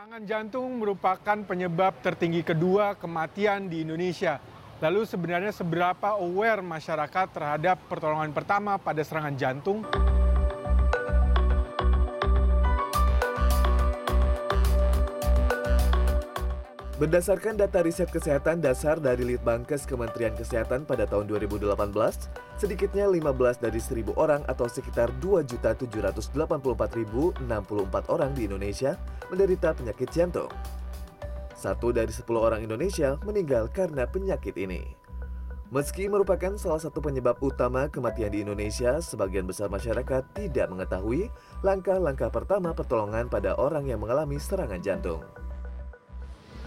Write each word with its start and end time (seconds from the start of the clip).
Serangan 0.00 0.24
jantung 0.24 0.80
merupakan 0.80 1.44
penyebab 1.44 1.92
tertinggi 2.00 2.40
kedua 2.40 2.96
kematian 2.96 3.68
di 3.68 3.84
Indonesia. 3.84 4.40
Lalu 4.80 5.04
sebenarnya 5.04 5.52
seberapa 5.52 6.16
aware 6.16 6.64
masyarakat 6.64 7.36
terhadap 7.36 7.76
pertolongan 7.84 8.32
pertama 8.32 8.80
pada 8.80 9.04
serangan 9.04 9.36
jantung? 9.36 9.84
Berdasarkan 17.00 17.56
data 17.56 17.80
riset 17.80 18.12
kesehatan 18.12 18.60
dasar 18.60 19.00
dari 19.00 19.24
Litbangkes 19.24 19.88
Kementerian 19.88 20.36
Kesehatan 20.36 20.84
pada 20.84 21.08
tahun 21.08 21.32
2018, 21.32 21.72
sedikitnya 22.60 23.08
15 23.08 23.56
dari 23.56 23.80
1000 23.80 24.12
orang 24.20 24.44
atau 24.44 24.68
sekitar 24.68 25.08
2.784.064 25.24 27.40
orang 28.12 28.30
di 28.36 28.44
Indonesia 28.44 29.00
menderita 29.32 29.72
penyakit 29.72 30.12
jantung. 30.12 30.52
Satu 31.56 31.88
dari 31.88 32.12
10 32.12 32.28
orang 32.36 32.68
Indonesia 32.68 33.16
meninggal 33.24 33.72
karena 33.72 34.04
penyakit 34.04 34.60
ini. 34.60 34.84
Meski 35.72 36.04
merupakan 36.04 36.52
salah 36.60 36.84
satu 36.84 37.00
penyebab 37.00 37.40
utama 37.40 37.88
kematian 37.88 38.28
di 38.28 38.44
Indonesia, 38.44 39.00
sebagian 39.00 39.48
besar 39.48 39.72
masyarakat 39.72 40.36
tidak 40.36 40.68
mengetahui 40.68 41.32
langkah-langkah 41.64 42.28
pertama 42.28 42.76
pertolongan 42.76 43.32
pada 43.32 43.56
orang 43.56 43.88
yang 43.88 44.04
mengalami 44.04 44.36
serangan 44.36 44.84
jantung. 44.84 45.24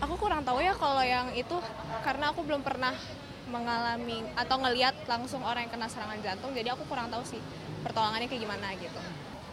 Aku 0.00 0.14
kurang 0.16 0.40
tahu 0.40 0.64
ya 0.64 0.72
kalau 0.72 1.04
yang 1.04 1.28
itu 1.36 1.56
karena 2.00 2.32
aku 2.32 2.40
belum 2.40 2.64
pernah 2.64 2.96
mengalami 3.52 4.24
atau 4.32 4.56
ngeliat 4.62 4.94
langsung 5.04 5.44
orang 5.44 5.66
yang 5.68 5.72
kena 5.74 5.90
serangan 5.90 6.16
jantung 6.22 6.54
jadi 6.56 6.72
aku 6.72 6.86
kurang 6.88 7.10
tahu 7.12 7.20
sih 7.26 7.42
pertolongannya 7.84 8.30
kayak 8.30 8.42
gimana 8.48 8.72
gitu. 8.80 9.00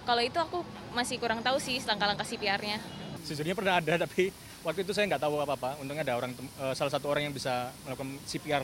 Kalau 0.07 0.21
itu 0.23 0.39
aku 0.39 0.63
masih 0.95 1.19
kurang 1.19 1.43
tahu 1.43 1.59
sih 1.59 1.83
langkah-langkah 1.83 2.23
CPR-nya. 2.23 2.79
Sejujurnya 3.27 3.59
pernah 3.59 3.83
ada 3.83 3.93
tapi 4.07 4.31
waktu 4.63 4.87
itu 4.87 4.95
saya 4.95 5.11
nggak 5.11 5.23
tahu 5.27 5.35
apa-apa. 5.43 5.83
Untungnya 5.83 6.07
ada 6.07 6.15
orang 6.15 6.31
uh, 6.63 6.71
salah 6.71 6.95
satu 6.95 7.11
orang 7.11 7.27
yang 7.27 7.35
bisa 7.35 7.75
melakukan 7.83 8.15
CPR. 8.23 8.63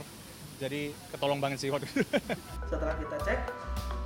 Jadi 0.63 0.95
ketolong 1.11 1.43
banget 1.43 1.67
sih 1.67 1.67
waktu 1.67 1.91
itu. 1.91 1.99
Setelah 2.71 2.95
kita 2.95 3.17
cek, 3.27 3.39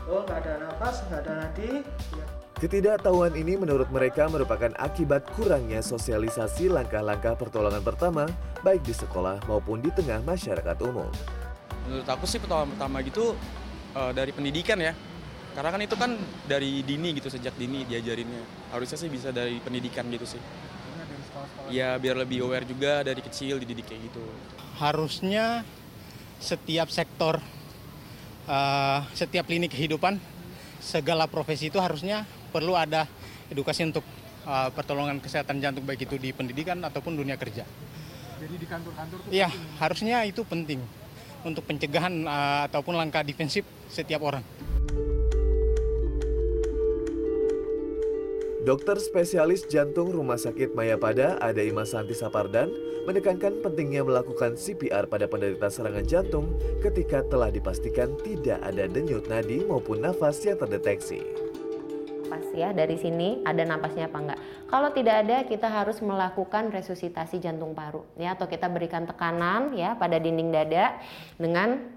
oh 0.10 0.26
nggak 0.26 0.38
ada 0.42 0.54
nafas, 0.66 1.06
nggak 1.06 1.22
ada 1.22 1.34
nadi, 1.46 1.86
ya 2.18 2.37
Ketidaktahuan 2.58 3.38
ini 3.38 3.54
menurut 3.54 3.86
mereka 3.94 4.26
merupakan 4.26 4.74
akibat 4.82 5.30
kurangnya 5.38 5.78
sosialisasi 5.78 6.74
langkah-langkah 6.74 7.38
pertolongan 7.38 7.86
pertama 7.86 8.26
baik 8.66 8.82
di 8.82 8.98
sekolah 8.98 9.46
maupun 9.46 9.78
di 9.78 9.94
tengah 9.94 10.26
masyarakat 10.26 10.74
umum. 10.82 11.06
Menurut 11.86 12.10
aku 12.10 12.26
sih 12.26 12.42
pertolongan 12.42 12.74
pertama 12.74 13.06
gitu 13.06 13.38
uh, 13.94 14.10
dari 14.10 14.34
pendidikan 14.34 14.82
ya. 14.82 14.98
Karena 15.54 15.70
kan 15.70 15.82
itu 15.86 15.94
kan 15.94 16.18
dari 16.50 16.82
dini 16.82 17.14
gitu 17.22 17.30
sejak 17.30 17.54
dini 17.62 17.86
diajarinnya. 17.86 18.74
Harusnya 18.74 18.98
sih 19.06 19.10
bisa 19.14 19.30
dari 19.30 19.62
pendidikan 19.62 20.10
gitu 20.10 20.26
sih. 20.26 20.42
Ya 21.70 21.94
biar 22.02 22.18
lebih 22.18 22.42
aware 22.42 22.66
juga 22.66 23.06
dari 23.06 23.22
kecil 23.22 23.62
dididik 23.62 23.86
kayak 23.86 24.02
gitu. 24.10 24.26
Harusnya 24.82 25.62
setiap 26.42 26.90
sektor, 26.90 27.38
uh, 28.50 29.06
setiap 29.14 29.46
lini 29.46 29.70
kehidupan, 29.70 30.18
segala 30.80 31.26
profesi 31.26 31.70
itu 31.70 31.78
harusnya 31.82 32.24
perlu 32.54 32.78
ada 32.78 33.10
edukasi 33.52 33.88
untuk 33.88 34.04
uh, 34.48 34.70
pertolongan 34.72 35.20
kesehatan 35.20 35.60
jantung 35.60 35.84
baik 35.84 36.08
itu 36.08 36.16
di 36.20 36.32
pendidikan 36.32 36.80
ataupun 36.84 37.18
dunia 37.18 37.36
kerja. 37.36 37.68
Jadi 38.38 38.56
di 38.56 38.68
kantor-kantor 38.70 39.18
Iya, 39.34 39.50
harusnya 39.82 40.22
itu 40.30 40.46
penting 40.46 40.80
untuk 41.42 41.66
pencegahan 41.66 42.14
uh, 42.28 42.70
ataupun 42.70 42.94
langkah 42.94 43.26
defensif 43.26 43.66
setiap 43.90 44.22
orang. 44.22 44.44
Dokter 48.68 49.00
spesialis 49.00 49.64
jantung 49.72 50.12
Rumah 50.12 50.36
Sakit 50.36 50.76
Mayapada 50.76 51.40
Adaima 51.40 51.88
Santi 51.88 52.12
Sapardan 52.12 52.68
menekankan 53.08 53.64
pentingnya 53.64 54.04
melakukan 54.04 54.60
CPR 54.60 55.08
pada 55.08 55.24
penderita 55.24 55.72
serangan 55.72 56.04
jantung 56.04 56.52
ketika 56.84 57.24
telah 57.32 57.48
dipastikan 57.48 58.20
tidak 58.28 58.60
ada 58.60 58.92
denyut 58.92 59.24
nadi 59.32 59.64
maupun 59.64 60.04
nafas 60.04 60.44
yang 60.44 60.60
terdeteksi 60.60 61.24
napas 62.28 62.52
ya 62.52 62.76
dari 62.76 63.00
sini 63.00 63.40
ada 63.48 63.64
napasnya 63.64 64.12
apa 64.12 64.20
enggak. 64.20 64.40
Kalau 64.68 64.92
tidak 64.92 65.16
ada 65.24 65.38
kita 65.48 65.72
harus 65.72 66.04
melakukan 66.04 66.68
resusitasi 66.68 67.40
jantung 67.40 67.72
paru 67.72 68.04
ya 68.20 68.36
atau 68.36 68.52
kita 68.52 68.68
berikan 68.68 69.08
tekanan 69.08 69.72
ya 69.80 69.96
pada 69.96 70.20
dinding 70.20 70.52
dada 70.52 71.00
dengan 71.40 71.88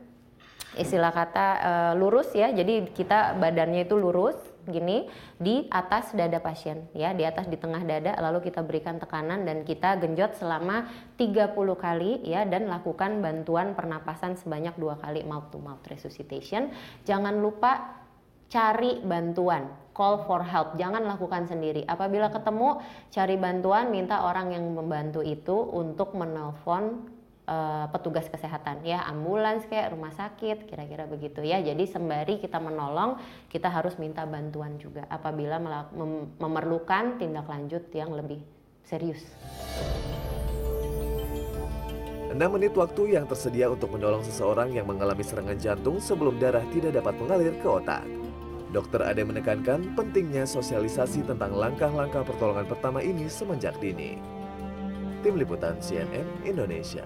istilah 0.78 1.10
kata 1.10 1.46
e, 1.58 1.72
lurus 1.98 2.30
ya. 2.30 2.54
Jadi 2.54 2.94
kita 2.94 3.34
badannya 3.42 3.90
itu 3.90 3.98
lurus 3.98 4.38
gini 4.68 5.08
di 5.40 5.64
atas 5.72 6.12
dada 6.12 6.42
pasien 6.42 6.88
ya 6.92 7.16
di 7.16 7.24
atas 7.24 7.48
di 7.48 7.56
tengah 7.56 7.80
dada 7.84 8.16
lalu 8.20 8.50
kita 8.50 8.60
berikan 8.60 9.00
tekanan 9.00 9.48
dan 9.48 9.64
kita 9.64 9.96
genjot 9.96 10.36
selama 10.36 10.88
30 11.16 11.54
kali 11.56 12.20
ya 12.26 12.44
dan 12.44 12.68
lakukan 12.68 13.24
bantuan 13.24 13.72
pernapasan 13.72 14.36
sebanyak 14.36 14.76
dua 14.76 15.00
kali 15.00 15.24
mouth 15.24 15.48
to 15.48 15.58
mouth 15.62 15.80
resuscitation 15.88 16.74
jangan 17.08 17.38
lupa 17.40 18.00
cari 18.50 18.98
bantuan, 19.06 19.70
call 19.94 20.26
for 20.26 20.42
help, 20.42 20.74
jangan 20.74 21.06
lakukan 21.06 21.46
sendiri. 21.46 21.86
Apabila 21.86 22.34
ketemu, 22.34 22.82
cari 23.14 23.38
bantuan, 23.38 23.94
minta 23.94 24.26
orang 24.26 24.50
yang 24.50 24.66
membantu 24.74 25.22
itu 25.22 25.54
untuk 25.54 26.18
menelpon 26.18 27.06
uh, 27.50 27.86
petugas 27.90 28.30
kesehatan, 28.30 28.86
ya 28.86 29.02
ambulans 29.10 29.66
kayak 29.66 29.90
rumah 29.90 30.14
sakit, 30.14 30.70
kira-kira 30.70 31.10
begitu 31.10 31.42
ya. 31.42 31.58
Jadi 31.58 31.90
sembari 31.90 32.38
kita 32.38 32.62
menolong, 32.62 33.18
kita 33.50 33.66
harus 33.66 33.98
minta 33.98 34.22
bantuan 34.22 34.78
juga 34.78 35.04
apabila 35.10 35.58
mem 35.58 36.30
memerlukan 36.38 37.18
tindak 37.18 37.50
lanjut 37.50 37.82
yang 37.90 38.14
lebih 38.14 38.40
serius. 38.86 39.26
6 42.30 42.38
menit 42.38 42.70
waktu 42.78 43.18
yang 43.18 43.26
tersedia 43.26 43.66
untuk 43.66 43.90
menolong 43.90 44.22
seseorang 44.22 44.70
yang 44.70 44.86
mengalami 44.86 45.26
serangan 45.26 45.58
jantung 45.58 45.98
sebelum 45.98 46.38
darah 46.38 46.62
tidak 46.70 46.94
dapat 46.94 47.18
mengalir 47.18 47.52
ke 47.58 47.66
otak. 47.66 48.06
Dokter 48.70 49.02
Ade 49.02 49.26
menekankan 49.26 49.98
pentingnya 49.98 50.46
sosialisasi 50.46 51.26
tentang 51.26 51.50
langkah-langkah 51.50 52.22
pertolongan 52.22 52.70
pertama 52.70 53.02
ini 53.02 53.26
semenjak 53.26 53.74
dini. 53.82 54.14
Tim 55.26 55.34
Liputan 55.36 55.74
CNN 55.82 56.46
Indonesia 56.46 57.02